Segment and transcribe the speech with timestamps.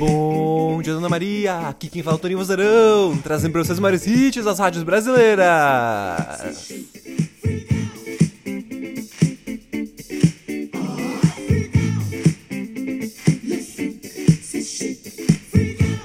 [0.00, 1.68] Bom dia, Dona Maria.
[1.68, 4.82] Aqui quem fala é o Toninho Vozarão, trazendo pra vocês os maiores hits das rádios
[4.82, 5.44] brasileiras.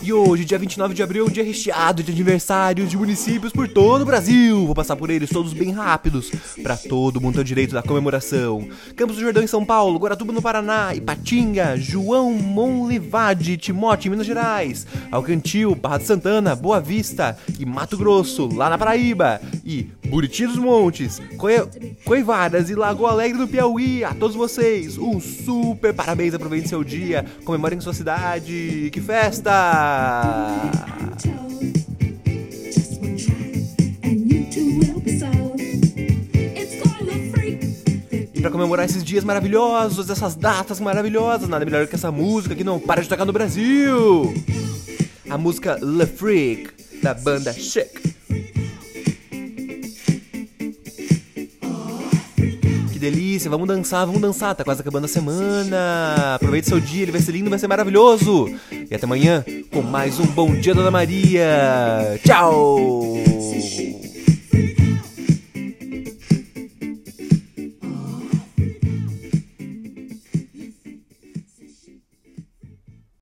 [0.05, 4.05] E hoje, dia 29 de abril, dia recheado de aniversários de municípios por todo o
[4.05, 4.63] Brasil.
[4.63, 6.29] Vou passar por eles todos bem rápidos,
[6.61, 8.69] para todo mundo ter direito da comemoração.
[8.95, 14.27] Campos do Jordão em São Paulo, Guaratuba no Paraná, Ipatinga, João Monlevade, Timóteo em Minas
[14.27, 19.41] Gerais, Alcantil, Barra de Santana, Boa Vista e Mato Grosso, lá na Paraíba.
[19.65, 21.53] E Buriti dos Montes, Coi
[22.03, 24.03] Coivaras e Lagoa Alegre do Piauí.
[24.03, 28.91] A todos vocês, um super parabéns, aproveitem seu dia, comemorem sua cidade.
[28.93, 29.51] Que festa!
[38.39, 42.79] Pra comemorar esses dias maravilhosos, essas datas maravilhosas, nada melhor que essa música que não
[42.79, 44.31] para de tocar no Brasil.
[45.27, 46.69] A música Le Freak,
[47.01, 48.04] da banda Chic.
[53.09, 56.35] Delícia, vamos dançar, vamos dançar, tá quase acabando a semana.
[56.35, 58.49] Aproveite seu dia, ele vai ser lindo, vai ser maravilhoso.
[58.71, 62.19] E até amanhã com mais um Bom Dia Dona Maria.
[62.23, 63.15] Tchau!